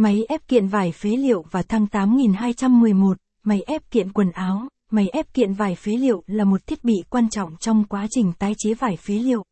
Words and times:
Máy 0.00 0.24
ép 0.28 0.48
kiện 0.48 0.66
vải 0.66 0.92
phế 0.92 1.08
liệu 1.08 1.44
và 1.50 1.62
thăng 1.62 1.86
8211, 1.86 3.18
máy 3.44 3.62
ép 3.66 3.90
kiện 3.90 4.12
quần 4.12 4.30
áo. 4.30 4.68
Máy 4.90 5.08
ép 5.08 5.34
kiện 5.34 5.52
vải 5.52 5.74
phế 5.74 5.92
liệu 5.92 6.22
là 6.26 6.44
một 6.44 6.66
thiết 6.66 6.84
bị 6.84 6.94
quan 7.10 7.28
trọng 7.30 7.56
trong 7.56 7.84
quá 7.84 8.06
trình 8.10 8.32
tái 8.38 8.54
chế 8.58 8.74
vải 8.74 8.96
phế 8.96 9.14
liệu. 9.14 9.44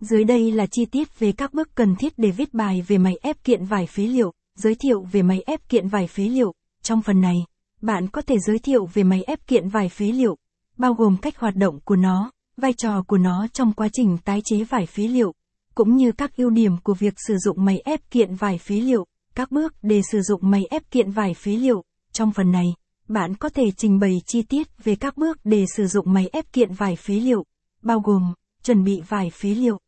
Dưới 0.00 0.24
đây 0.24 0.50
là 0.50 0.66
chi 0.66 0.84
tiết 0.84 1.18
về 1.18 1.32
các 1.32 1.54
bước 1.54 1.68
cần 1.74 1.96
thiết 1.96 2.12
để 2.16 2.30
viết 2.30 2.54
bài 2.54 2.82
về 2.86 2.98
máy 2.98 3.18
ép 3.22 3.44
kiện 3.44 3.64
vải 3.64 3.86
phế 3.86 4.02
liệu, 4.02 4.32
giới 4.58 4.74
thiệu 4.74 5.02
về 5.12 5.22
máy 5.22 5.42
ép 5.46 5.68
kiện 5.68 5.88
vải 5.88 6.06
phế 6.06 6.22
liệu. 6.22 6.52
Trong 6.82 7.02
phần 7.02 7.20
này, 7.20 7.36
bạn 7.82 8.08
có 8.08 8.22
thể 8.22 8.36
giới 8.46 8.58
thiệu 8.58 8.86
về 8.86 9.02
máy 9.02 9.22
ép 9.22 9.46
kiện 9.46 9.68
vải 9.68 9.88
phế 9.88 10.04
liệu, 10.04 10.36
bao 10.76 10.94
gồm 10.94 11.16
cách 11.16 11.38
hoạt 11.38 11.56
động 11.56 11.78
của 11.84 11.96
nó, 11.96 12.30
vai 12.56 12.72
trò 12.72 13.02
của 13.02 13.18
nó 13.18 13.46
trong 13.52 13.72
quá 13.72 13.88
trình 13.92 14.18
tái 14.24 14.40
chế 14.44 14.64
vải 14.64 14.86
phế 14.86 15.02
liệu, 15.02 15.32
cũng 15.74 15.96
như 15.96 16.12
các 16.12 16.36
ưu 16.36 16.50
điểm 16.50 16.72
của 16.82 16.94
việc 16.94 17.14
sử 17.26 17.36
dụng 17.36 17.64
máy 17.64 17.78
ép 17.84 18.10
kiện 18.10 18.34
vải 18.34 18.58
phế 18.58 18.74
liệu, 18.74 19.06
các 19.36 19.50
bước 19.50 19.74
để 19.82 20.00
sử 20.12 20.20
dụng 20.22 20.40
máy 20.42 20.66
ép 20.70 20.90
kiện 20.90 21.10
vải 21.10 21.34
phế 21.34 21.50
liệu. 21.50 21.84
Trong 22.12 22.32
phần 22.32 22.52
này, 22.52 22.66
bạn 23.08 23.34
có 23.34 23.48
thể 23.48 23.64
trình 23.76 23.98
bày 23.98 24.22
chi 24.26 24.42
tiết 24.42 24.84
về 24.84 24.96
các 24.96 25.16
bước 25.16 25.38
để 25.44 25.64
sử 25.76 25.86
dụng 25.86 26.12
máy 26.12 26.28
ép 26.32 26.52
kiện 26.52 26.72
vải 26.72 26.96
phế 26.96 27.14
liệu, 27.14 27.44
bao 27.82 28.00
gồm 28.00 28.34
chuẩn 28.62 28.84
bị 28.84 29.00
vải 29.08 29.30
phế 29.30 29.48
liệu, 29.48 29.78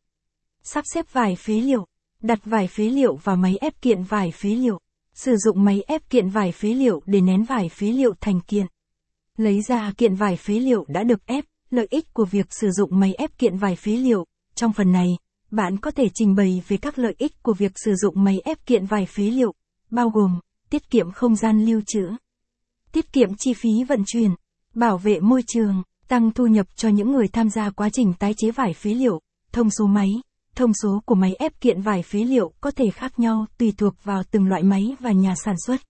sắp 0.63 0.83
xếp 0.93 1.05
vải 1.13 1.35
phế 1.35 1.53
liệu, 1.53 1.85
đặt 2.21 2.39
vải 2.45 2.67
phế 2.67 2.83
liệu 2.83 3.15
vào 3.15 3.35
máy 3.35 3.57
ép 3.61 3.81
kiện 3.81 4.03
vải 4.03 4.31
phế 4.31 4.49
liệu, 4.49 4.79
sử 5.13 5.35
dụng 5.37 5.63
máy 5.63 5.83
ép 5.87 6.09
kiện 6.09 6.29
vải 6.29 6.51
phế 6.51 6.69
liệu 6.69 7.01
để 7.05 7.21
nén 7.21 7.43
vải 7.43 7.69
phế 7.69 7.87
liệu 7.87 8.13
thành 8.21 8.41
kiện. 8.41 8.65
Lấy 9.37 9.61
ra 9.61 9.93
kiện 9.97 10.15
vải 10.15 10.35
phế 10.35 10.53
liệu 10.53 10.85
đã 10.87 11.03
được 11.03 11.25
ép, 11.25 11.45
lợi 11.69 11.87
ích 11.89 12.13
của 12.13 12.25
việc 12.25 12.47
sử 12.49 12.71
dụng 12.71 12.99
máy 12.99 13.13
ép 13.13 13.37
kiện 13.37 13.57
vải 13.57 13.75
phế 13.75 13.91
liệu. 13.91 14.25
Trong 14.55 14.73
phần 14.73 14.91
này, 14.91 15.17
bạn 15.51 15.77
có 15.77 15.91
thể 15.91 16.09
trình 16.13 16.35
bày 16.35 16.61
về 16.67 16.77
các 16.77 16.99
lợi 16.99 17.15
ích 17.17 17.43
của 17.43 17.53
việc 17.53 17.71
sử 17.75 17.95
dụng 17.95 18.23
máy 18.23 18.41
ép 18.45 18.65
kiện 18.65 18.85
vải 18.85 19.05
phế 19.05 19.23
liệu, 19.23 19.53
bao 19.91 20.09
gồm 20.09 20.39
tiết 20.69 20.89
kiệm 20.89 21.11
không 21.11 21.35
gian 21.35 21.65
lưu 21.65 21.81
trữ, 21.87 22.09
tiết 22.91 23.13
kiệm 23.13 23.29
chi 23.37 23.53
phí 23.53 23.83
vận 23.89 24.03
chuyển, 24.07 24.31
bảo 24.73 24.97
vệ 24.97 25.19
môi 25.19 25.43
trường, 25.47 25.83
tăng 26.07 26.31
thu 26.31 26.47
nhập 26.47 26.67
cho 26.75 26.89
những 26.89 27.11
người 27.11 27.27
tham 27.27 27.49
gia 27.49 27.69
quá 27.69 27.89
trình 27.89 28.13
tái 28.19 28.33
chế 28.37 28.51
vải 28.51 28.73
phế 28.73 28.93
liệu, 28.93 29.21
thông 29.51 29.69
số 29.69 29.87
máy. 29.87 30.09
Thông 30.55 30.71
số 30.83 31.01
của 31.05 31.15
máy 31.15 31.35
ép 31.39 31.61
kiện 31.61 31.81
vải 31.81 32.03
phế 32.03 32.19
liệu 32.19 32.51
có 32.61 32.71
thể 32.71 32.89
khác 32.89 33.19
nhau 33.19 33.45
tùy 33.57 33.73
thuộc 33.77 33.93
vào 34.03 34.23
từng 34.31 34.47
loại 34.47 34.63
máy 34.63 34.95
và 34.99 35.11
nhà 35.11 35.33
sản 35.45 35.55
xuất. 35.65 35.81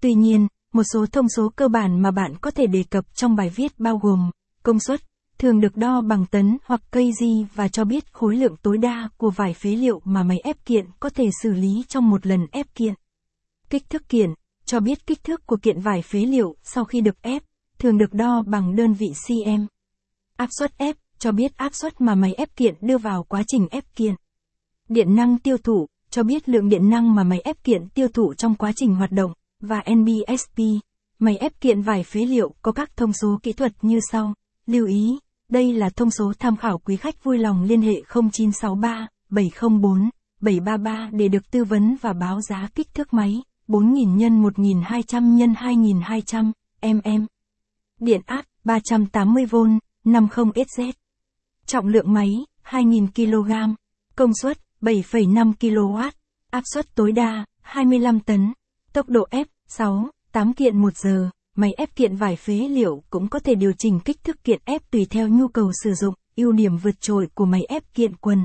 Tuy 0.00 0.14
nhiên, 0.14 0.48
một 0.72 0.82
số 0.92 1.06
thông 1.06 1.28
số 1.28 1.48
cơ 1.56 1.68
bản 1.68 2.02
mà 2.02 2.10
bạn 2.10 2.34
có 2.40 2.50
thể 2.50 2.66
đề 2.66 2.84
cập 2.90 3.04
trong 3.14 3.36
bài 3.36 3.48
viết 3.56 3.80
bao 3.80 3.98
gồm 3.98 4.30
công 4.62 4.80
suất, 4.80 5.00
thường 5.38 5.60
được 5.60 5.76
đo 5.76 6.00
bằng 6.00 6.26
tấn 6.26 6.58
hoặc 6.64 6.80
cây 6.90 7.12
di 7.20 7.46
và 7.54 7.68
cho 7.68 7.84
biết 7.84 8.12
khối 8.12 8.36
lượng 8.36 8.56
tối 8.62 8.78
đa 8.78 9.08
của 9.16 9.30
vải 9.30 9.54
phế 9.54 9.70
liệu 9.70 10.00
mà 10.04 10.22
máy 10.22 10.38
ép 10.44 10.64
kiện 10.64 10.86
có 11.00 11.08
thể 11.08 11.30
xử 11.42 11.52
lý 11.52 11.84
trong 11.88 12.10
một 12.10 12.26
lần 12.26 12.46
ép 12.52 12.74
kiện. 12.74 12.94
Kích 13.70 13.90
thước 13.90 14.08
kiện, 14.08 14.30
cho 14.64 14.80
biết 14.80 15.06
kích 15.06 15.24
thước 15.24 15.46
của 15.46 15.56
kiện 15.56 15.80
vải 15.80 16.02
phế 16.02 16.18
liệu 16.18 16.56
sau 16.62 16.84
khi 16.84 17.00
được 17.00 17.22
ép, 17.22 17.42
thường 17.78 17.98
được 17.98 18.12
đo 18.12 18.42
bằng 18.46 18.76
đơn 18.76 18.92
vị 18.92 19.12
cm. 19.28 19.66
Áp 20.36 20.48
suất 20.58 20.78
ép, 20.78 20.96
cho 21.18 21.32
biết 21.32 21.56
áp 21.56 21.74
suất 21.74 22.00
mà 22.00 22.14
máy 22.14 22.34
ép 22.34 22.56
kiện 22.56 22.74
đưa 22.80 22.98
vào 22.98 23.24
quá 23.24 23.42
trình 23.46 23.68
ép 23.70 23.84
kiện. 23.96 24.14
Điện 24.88 25.14
năng 25.14 25.38
tiêu 25.38 25.56
thụ, 25.58 25.86
cho 26.10 26.22
biết 26.22 26.48
lượng 26.48 26.68
điện 26.68 26.90
năng 26.90 27.14
mà 27.14 27.24
máy 27.24 27.40
ép 27.40 27.64
kiện 27.64 27.88
tiêu 27.88 28.08
thụ 28.08 28.34
trong 28.34 28.54
quá 28.54 28.72
trình 28.76 28.94
hoạt 28.94 29.12
động, 29.12 29.32
và 29.60 29.82
NBSP, 29.94 30.58
máy 31.18 31.36
ép 31.36 31.60
kiện 31.60 31.82
vải 31.82 32.04
phế 32.04 32.20
liệu 32.20 32.54
có 32.62 32.72
các 32.72 32.96
thông 32.96 33.12
số 33.12 33.38
kỹ 33.42 33.52
thuật 33.52 33.72
như 33.82 34.00
sau. 34.10 34.34
Lưu 34.66 34.86
ý, 34.86 35.18
đây 35.48 35.72
là 35.72 35.90
thông 35.90 36.10
số 36.10 36.32
tham 36.38 36.56
khảo 36.56 36.78
quý 36.78 36.96
khách 36.96 37.24
vui 37.24 37.38
lòng 37.38 37.62
liên 37.62 37.82
hệ 37.82 38.02
0963 38.32 39.06
704 39.30 40.10
733 40.40 41.10
để 41.12 41.28
được 41.28 41.50
tư 41.50 41.64
vấn 41.64 41.96
và 42.00 42.12
báo 42.12 42.40
giá 42.40 42.68
kích 42.74 42.94
thước 42.94 43.14
máy 43.14 43.42
4000 43.68 44.18
x 44.18 44.32
1200 44.32 45.38
x 45.38 45.58
2200 45.58 46.52
mm. 46.82 47.24
Điện 48.00 48.20
áp 48.26 48.44
380V 48.64 49.78
50SZ. 50.04 50.92
Trọng 51.66 51.86
lượng 51.86 52.12
máy 52.12 52.30
2000 52.62 53.06
kg. 53.14 53.52
Công 54.16 54.30
suất 54.42 54.58
7,5 54.80 55.52
kW. 55.60 56.10
Áp 56.50 56.62
suất 56.74 56.94
tối 56.94 57.12
đa 57.12 57.44
25 57.60 58.20
tấn. 58.20 58.52
Tốc 58.92 59.08
độ 59.08 59.26
ép 59.30 59.46
6, 59.66 60.08
8 60.32 60.52
kiện 60.52 60.82
một 60.82 60.96
giờ. 60.96 61.30
Máy 61.56 61.72
ép 61.76 61.96
kiện 61.96 62.16
vải 62.16 62.36
phế 62.36 62.52
liệu 62.52 63.02
cũng 63.10 63.28
có 63.28 63.38
thể 63.38 63.54
điều 63.54 63.72
chỉnh 63.78 64.00
kích 64.00 64.24
thước 64.24 64.44
kiện 64.44 64.60
ép 64.64 64.90
tùy 64.90 65.06
theo 65.10 65.28
nhu 65.28 65.48
cầu 65.48 65.70
sử 65.84 65.94
dụng, 65.94 66.14
ưu 66.36 66.52
điểm 66.52 66.76
vượt 66.76 67.00
trội 67.00 67.28
của 67.34 67.44
máy 67.44 67.64
ép 67.68 67.94
kiện 67.94 68.16
quần. 68.16 68.38